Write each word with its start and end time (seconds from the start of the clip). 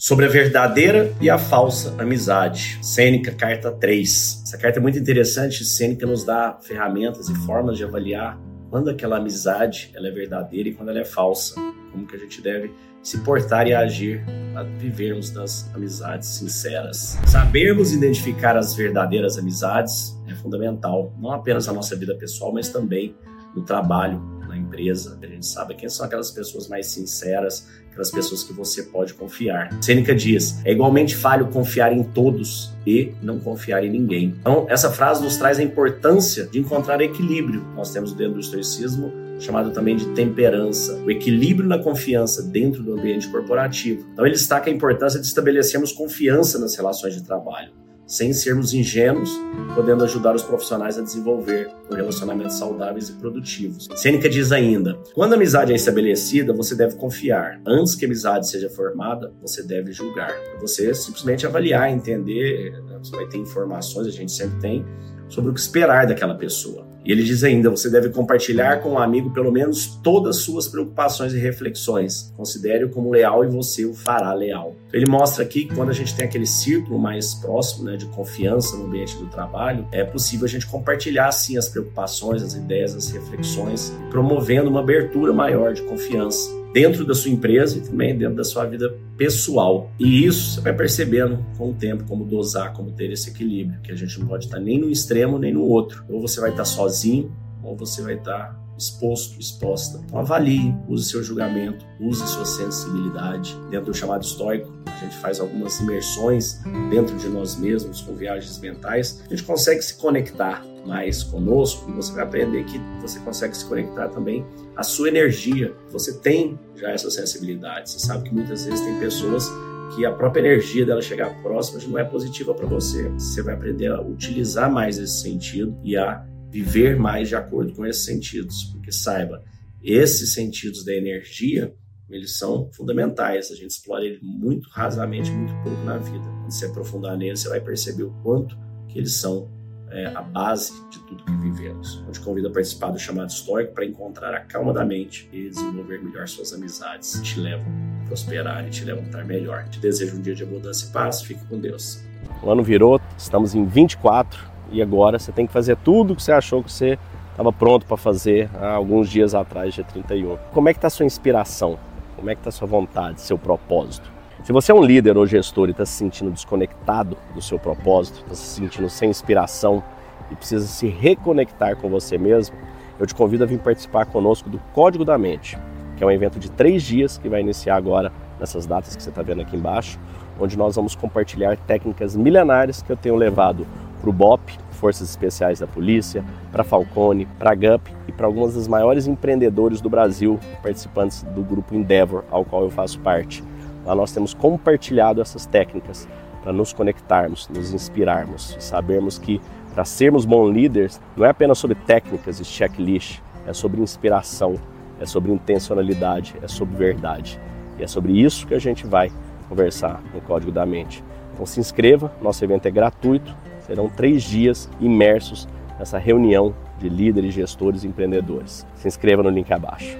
sobre 0.00 0.26
a 0.26 0.28
verdadeira 0.28 1.12
e 1.20 1.28
a 1.28 1.36
falsa 1.36 1.92
amizade. 2.00 2.78
Sêneca, 2.80 3.32
carta 3.32 3.72
3. 3.72 4.42
Essa 4.44 4.56
carta 4.56 4.78
é 4.78 4.82
muito 4.82 4.96
interessante. 4.96 5.64
Sêneca 5.64 6.06
nos 6.06 6.24
dá 6.24 6.56
ferramentas 6.62 7.28
e 7.28 7.34
formas 7.34 7.76
de 7.76 7.82
avaliar 7.82 8.38
quando 8.70 8.90
aquela 8.90 9.16
amizade 9.16 9.90
ela 9.96 10.06
é 10.06 10.10
verdadeira 10.12 10.68
e 10.68 10.72
quando 10.74 10.90
ela 10.90 11.00
é 11.00 11.04
falsa. 11.04 11.56
Como 11.90 12.06
que 12.06 12.14
a 12.14 12.18
gente 12.18 12.40
deve 12.40 12.70
se 13.02 13.18
portar 13.18 13.66
e 13.66 13.74
agir 13.74 14.24
para 14.52 14.62
vivermos 14.62 15.30
das 15.30 15.68
amizades 15.74 16.28
sinceras. 16.28 17.18
Sabermos 17.26 17.92
identificar 17.92 18.56
as 18.56 18.76
verdadeiras 18.76 19.36
amizades 19.36 20.16
é 20.28 20.34
fundamental, 20.34 21.12
não 21.18 21.32
apenas 21.32 21.66
na 21.66 21.72
nossa 21.72 21.96
vida 21.96 22.14
pessoal, 22.14 22.52
mas 22.52 22.68
também 22.68 23.16
no 23.54 23.62
trabalho, 23.64 24.22
na 24.48 24.56
empresa. 24.56 25.18
A 25.22 25.26
gente 25.26 25.46
sabe 25.46 25.74
quem 25.74 25.88
são 25.88 26.06
aquelas 26.06 26.30
pessoas 26.30 26.68
mais 26.68 26.86
sinceras, 26.86 27.68
aquelas 27.90 28.10
pessoas 28.10 28.42
que 28.42 28.52
você 28.52 28.84
pode 28.84 29.14
confiar. 29.14 29.70
Sêneca 29.82 30.14
diz: 30.14 30.60
é 30.64 30.72
igualmente 30.72 31.14
falho 31.14 31.48
confiar 31.48 31.92
em 31.92 32.02
todos 32.02 32.72
e 32.86 33.12
não 33.22 33.38
confiar 33.38 33.84
em 33.84 33.90
ninguém. 33.90 34.34
Então, 34.40 34.66
essa 34.68 34.90
frase 34.90 35.22
nos 35.22 35.36
traz 35.36 35.58
a 35.58 35.62
importância 35.62 36.46
de 36.46 36.58
encontrar 36.58 37.00
equilíbrio. 37.00 37.62
Nós 37.76 37.92
temos 37.92 38.12
dentro 38.12 38.34
do 38.34 38.40
estoicismo 38.40 39.12
chamado 39.40 39.70
também 39.70 39.94
de 39.94 40.06
temperança, 40.14 41.00
o 41.04 41.10
equilíbrio 41.10 41.68
na 41.68 41.78
confiança 41.78 42.42
dentro 42.42 42.82
do 42.82 42.94
ambiente 42.94 43.28
corporativo. 43.28 44.04
Então, 44.12 44.26
ele 44.26 44.34
destaca 44.34 44.68
a 44.68 44.72
importância 44.72 45.20
de 45.20 45.26
estabelecermos 45.26 45.92
confiança 45.92 46.58
nas 46.58 46.74
relações 46.74 47.14
de 47.14 47.22
trabalho 47.22 47.70
sem 48.08 48.32
sermos 48.32 48.72
ingênuos, 48.72 49.30
podendo 49.74 50.02
ajudar 50.02 50.34
os 50.34 50.42
profissionais 50.42 50.98
a 50.98 51.02
desenvolver 51.02 51.70
relacionamentos 51.90 52.56
saudáveis 52.56 53.10
e 53.10 53.12
produtivos. 53.12 53.86
Sêneca 53.94 54.28
diz 54.28 54.50
ainda: 54.50 54.98
quando 55.14 55.34
a 55.34 55.36
amizade 55.36 55.72
é 55.72 55.76
estabelecida, 55.76 56.54
você 56.54 56.74
deve 56.74 56.96
confiar. 56.96 57.60
Antes 57.66 57.94
que 57.94 58.06
a 58.06 58.08
amizade 58.08 58.48
seja 58.48 58.70
formada, 58.70 59.32
você 59.42 59.62
deve 59.62 59.92
julgar. 59.92 60.34
Você 60.60 60.92
simplesmente 60.94 61.46
avaliar, 61.46 61.92
entender, 61.92 62.72
né, 62.84 62.98
você 62.98 63.14
vai 63.14 63.26
ter 63.26 63.36
informações, 63.36 64.06
a 64.06 64.10
gente 64.10 64.32
sempre 64.32 64.58
tem, 64.58 64.84
sobre 65.28 65.50
o 65.50 65.54
que 65.54 65.60
esperar 65.60 66.06
daquela 66.06 66.34
pessoa. 66.34 66.86
E 67.04 67.12
ele 67.12 67.22
diz 67.22 67.42
ainda: 67.42 67.70
você 67.70 67.88
deve 67.88 68.10
compartilhar 68.10 68.82
com 68.82 68.90
o 68.90 68.92
um 68.92 68.98
amigo 68.98 69.30
pelo 69.30 69.50
menos 69.50 69.86
todas 70.02 70.36
as 70.36 70.42
suas 70.42 70.68
preocupações 70.68 71.32
e 71.32 71.38
reflexões. 71.38 72.32
Considere-o 72.36 72.90
como 72.90 73.10
leal 73.10 73.42
e 73.42 73.48
você 73.48 73.86
o 73.86 73.94
fará 73.94 74.34
leal. 74.34 74.76
Ele 74.92 75.06
mostra 75.08 75.42
aqui 75.42 75.64
que 75.64 75.74
quando 75.74 75.88
a 75.88 75.94
gente 75.94 76.14
tem 76.14 76.26
aquele 76.26 76.46
círculo 76.46 76.98
mais 76.98 77.32
próximo 77.34 77.84
né, 77.84 77.96
de 77.96 78.04
confiança 78.06 78.76
no 78.76 78.84
ambiente 78.84 79.16
do 79.16 79.26
trabalho, 79.26 79.86
é 79.90 80.04
possível 80.04 80.44
a 80.44 80.48
gente 80.48 80.66
compartilhar 80.66 81.32
sim 81.32 81.56
as 81.56 81.68
preocupações, 81.68 82.42
as 82.42 82.52
ideias, 82.52 82.94
as 82.94 83.10
reflexões, 83.10 83.90
promovendo 84.10 84.68
uma 84.68 84.80
abertura 84.80 85.32
maior 85.32 85.72
de 85.72 85.82
confiança 85.82 86.58
dentro 86.72 87.04
da 87.04 87.14
sua 87.14 87.30
empresa 87.30 87.78
e 87.78 87.80
também 87.80 88.16
dentro 88.16 88.36
da 88.36 88.44
sua 88.44 88.64
vida 88.64 88.94
pessoal. 89.16 89.90
E 89.98 90.24
isso 90.24 90.54
você 90.54 90.60
vai 90.60 90.74
percebendo 90.74 91.44
com 91.56 91.70
o 91.70 91.74
tempo 91.74 92.04
como 92.04 92.24
dosar, 92.24 92.72
como 92.72 92.92
ter 92.92 93.10
esse 93.10 93.30
equilíbrio, 93.30 93.80
que 93.80 93.92
a 93.92 93.96
gente 93.96 94.18
não 94.20 94.26
pode 94.26 94.46
estar 94.46 94.60
nem 94.60 94.78
no 94.78 94.90
extremo 94.90 95.38
nem 95.38 95.52
no 95.52 95.62
outro. 95.62 96.04
Ou 96.08 96.20
você 96.20 96.40
vai 96.40 96.50
estar 96.50 96.64
sozinho, 96.64 97.32
ou 97.62 97.76
você 97.76 98.02
vai 98.02 98.14
estar 98.14 98.67
exposto, 98.78 99.38
exposta. 99.38 100.00
Então 100.04 100.20
avalie, 100.20 100.74
use 100.88 101.10
seu 101.10 101.22
julgamento, 101.22 101.84
use 102.00 102.26
sua 102.26 102.46
sensibilidade. 102.46 103.54
Dentro 103.70 103.86
do 103.86 103.94
chamado 103.94 104.22
estoico, 104.22 104.72
a 104.86 104.96
gente 105.04 105.16
faz 105.16 105.40
algumas 105.40 105.78
imersões 105.80 106.60
dentro 106.90 107.16
de 107.16 107.28
nós 107.28 107.56
mesmos, 107.56 108.00
com 108.00 108.14
viagens 108.14 108.58
mentais. 108.58 109.22
A 109.26 109.30
gente 109.30 109.42
consegue 109.42 109.82
se 109.82 109.94
conectar 109.94 110.64
mais 110.86 111.22
conosco 111.22 111.90
e 111.90 111.92
você 111.92 112.12
vai 112.12 112.24
aprender 112.24 112.64
que 112.64 112.78
você 113.00 113.18
consegue 113.20 113.56
se 113.56 113.64
conectar 113.66 114.08
também 114.08 114.46
à 114.76 114.82
sua 114.82 115.08
energia. 115.08 115.74
Você 115.90 116.18
tem 116.18 116.58
já 116.76 116.90
essa 116.90 117.10
sensibilidade. 117.10 117.90
Você 117.90 117.98
sabe 117.98 118.28
que 118.28 118.34
muitas 118.34 118.64
vezes 118.64 118.80
tem 118.80 118.98
pessoas 118.98 119.50
que 119.94 120.04
a 120.04 120.12
própria 120.12 120.40
energia 120.40 120.84
dela 120.84 121.02
chegar 121.02 121.30
próxima 121.42 121.80
não 121.88 121.98
é 121.98 122.04
positiva 122.04 122.54
para 122.54 122.66
você. 122.66 123.08
Você 123.10 123.42
vai 123.42 123.54
aprender 123.54 123.90
a 123.90 124.00
utilizar 124.00 124.70
mais 124.70 124.98
esse 124.98 125.20
sentido 125.20 125.76
e 125.82 125.96
a 125.96 126.24
viver 126.50 126.96
mais 126.96 127.28
de 127.28 127.36
acordo 127.36 127.72
com 127.72 127.84
esses 127.84 128.04
sentidos, 128.04 128.64
porque 128.64 128.90
saiba, 128.90 129.42
esses 129.82 130.32
sentidos 130.32 130.84
da 130.84 130.94
energia, 130.94 131.74
eles 132.10 132.36
são 132.36 132.70
fundamentais, 132.72 133.50
a 133.50 133.54
gente 133.54 133.70
explora 133.70 134.04
ele 134.04 134.18
muito 134.22 134.68
rasamente, 134.70 135.30
muito 135.30 135.52
pouco 135.62 135.84
na 135.84 135.98
vida. 135.98 136.24
Quando 136.24 136.50
você 136.50 136.66
aprofundar 136.66 137.16
neles, 137.16 137.40
você 137.40 137.48
vai 137.50 137.60
perceber 137.60 138.04
o 138.04 138.10
quanto 138.22 138.58
que 138.88 138.98
eles 138.98 139.12
são 139.12 139.50
é, 139.90 140.06
a 140.06 140.22
base 140.22 140.72
de 140.90 140.98
tudo 141.00 141.24
que 141.24 141.32
vivemos. 141.32 142.02
Eu 142.06 142.12
te 142.12 142.20
convido 142.20 142.48
a 142.48 142.50
participar 142.50 142.90
do 142.90 142.98
chamado 142.98 143.28
histórico 143.28 143.74
para 143.74 143.84
encontrar 143.84 144.34
a 144.34 144.40
calma 144.40 144.72
da 144.72 144.84
mente 144.84 145.28
e 145.32 145.48
desenvolver 145.48 146.02
melhor 146.02 146.26
suas 146.28 146.52
amizades 146.52 147.16
que 147.16 147.22
te 147.22 147.40
levam 147.40 147.66
a 148.02 148.06
prosperar 148.06 148.66
e 148.66 148.70
te 148.70 148.84
levam 148.84 149.04
a 149.04 149.06
estar 149.06 149.24
melhor. 149.24 149.68
Te 149.68 149.78
desejo 149.78 150.16
um 150.16 150.22
dia 150.22 150.34
de 150.34 150.42
abundância 150.42 150.86
e 150.88 150.92
paz. 150.92 151.22
Fique 151.22 151.44
com 151.46 151.58
Deus. 151.58 152.02
O 152.42 152.50
ano 152.50 152.62
virou, 152.62 153.00
estamos 153.16 153.54
em 153.54 153.66
24 153.66 154.57
e 154.70 154.82
agora 154.82 155.18
você 155.18 155.32
tem 155.32 155.46
que 155.46 155.52
fazer 155.52 155.76
tudo 155.76 156.14
que 156.14 156.22
você 156.22 156.32
achou 156.32 156.62
que 156.62 156.70
você 156.70 156.98
estava 157.30 157.52
pronto 157.52 157.86
para 157.86 157.96
fazer 157.96 158.50
há 158.60 158.72
alguns 158.72 159.08
dias 159.08 159.34
atrás, 159.34 159.74
dia 159.74 159.84
31. 159.84 160.36
Como 160.52 160.68
é 160.68 160.72
que 160.72 160.78
está 160.78 160.88
a 160.88 160.90
sua 160.90 161.06
inspiração? 161.06 161.78
Como 162.16 162.28
é 162.28 162.34
que 162.34 162.40
está 162.40 162.48
a 162.48 162.52
sua 162.52 162.66
vontade, 162.66 163.20
seu 163.20 163.38
propósito? 163.38 164.10
Se 164.42 164.52
você 164.52 164.72
é 164.72 164.74
um 164.74 164.82
líder 164.82 165.16
ou 165.16 165.26
gestor 165.26 165.68
e 165.68 165.72
está 165.72 165.84
se 165.84 165.92
sentindo 165.92 166.30
desconectado 166.30 167.16
do 167.34 167.42
seu 167.42 167.58
propósito, 167.58 168.20
está 168.20 168.34
se 168.34 168.60
sentindo 168.60 168.88
sem 168.88 169.10
inspiração 169.10 169.82
e 170.30 170.34
precisa 170.34 170.66
se 170.66 170.88
reconectar 170.88 171.76
com 171.76 171.88
você 171.88 172.18
mesmo, 172.18 172.56
eu 172.98 173.06
te 173.06 173.14
convido 173.14 173.44
a 173.44 173.46
vir 173.46 173.58
participar 173.60 174.06
conosco 174.06 174.48
do 174.48 174.58
Código 174.72 175.04
da 175.04 175.16
Mente, 175.16 175.58
que 175.96 176.02
é 176.02 176.06
um 176.06 176.10
evento 176.10 176.38
de 176.38 176.50
três 176.50 176.82
dias 176.82 177.18
que 177.18 177.28
vai 177.28 177.40
iniciar 177.40 177.76
agora 177.76 178.12
nessas 178.38 178.66
datas 178.66 178.96
que 178.96 179.02
você 179.02 179.10
está 179.10 179.22
vendo 179.22 179.42
aqui 179.42 179.56
embaixo, 179.56 179.98
onde 180.40 180.56
nós 180.56 180.76
vamos 180.76 180.94
compartilhar 180.94 181.56
técnicas 181.56 182.16
milenares 182.16 182.82
que 182.82 182.90
eu 182.90 182.96
tenho 182.96 183.16
levado 183.16 183.66
para 184.00 184.10
o 184.10 184.12
BOP, 184.12 184.58
Forças 184.72 185.10
Especiais 185.10 185.58
da 185.58 185.66
Polícia, 185.66 186.24
para 186.52 186.64
Falcone, 186.64 187.26
para 187.38 187.54
GUP 187.54 187.92
e 188.06 188.12
para 188.12 188.26
algumas 188.26 188.54
das 188.54 188.68
maiores 188.68 189.06
empreendedores 189.06 189.80
do 189.80 189.90
Brasil, 189.90 190.38
participantes 190.62 191.22
do 191.22 191.42
grupo 191.42 191.74
Endeavor, 191.74 192.24
ao 192.30 192.44
qual 192.44 192.62
eu 192.62 192.70
faço 192.70 193.00
parte. 193.00 193.42
Lá 193.84 193.94
nós 193.94 194.12
temos 194.12 194.34
compartilhado 194.34 195.20
essas 195.20 195.46
técnicas 195.46 196.08
para 196.42 196.52
nos 196.52 196.72
conectarmos, 196.72 197.48
nos 197.48 197.72
inspirarmos 197.72 198.56
sabermos 198.60 199.18
que 199.18 199.40
para 199.74 199.84
sermos 199.84 200.24
bons 200.24 200.52
líderes 200.52 201.00
não 201.16 201.24
é 201.24 201.30
apenas 201.30 201.58
sobre 201.58 201.76
técnicas 201.76 202.40
e 202.40 202.44
checklist, 202.44 203.20
é 203.46 203.52
sobre 203.52 203.80
inspiração, 203.80 204.56
é 205.00 205.06
sobre 205.06 205.32
intencionalidade, 205.32 206.34
é 206.42 206.48
sobre 206.48 206.76
verdade. 206.76 207.40
E 207.78 207.84
é 207.84 207.86
sobre 207.86 208.12
isso 208.12 208.46
que 208.46 208.54
a 208.54 208.58
gente 208.58 208.86
vai 208.86 209.10
conversar 209.48 210.02
no 210.12 210.20
Código 210.20 210.50
da 210.50 210.66
Mente. 210.66 211.02
Então 211.32 211.46
se 211.46 211.60
inscreva, 211.60 212.12
nosso 212.20 212.44
evento 212.44 212.66
é 212.66 212.70
gratuito, 212.70 213.34
Serão 213.68 213.88
três 213.88 214.24
dias 214.24 214.68
imersos 214.80 215.46
nessa 215.78 215.98
reunião 215.98 216.52
de 216.80 216.88
líderes, 216.88 217.32
gestores 217.34 217.84
e 217.84 217.86
empreendedores. 217.86 218.66
Se 218.74 218.88
inscreva 218.88 219.22
no 219.22 219.30
link 219.30 219.52
abaixo. 219.52 219.96